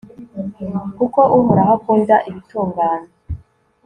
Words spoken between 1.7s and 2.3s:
akunda